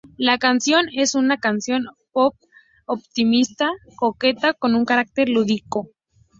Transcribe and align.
La 0.17 0.39
canción 0.39 0.87
es 0.95 1.13
una, 1.13 1.37
canción 1.37 1.85
pop 2.11 2.33
optimista 2.87 3.69
coqueta 3.97 4.53
con 4.55 4.73
un 4.73 4.83
carácter 4.83 5.29
lúdico. 5.29 5.91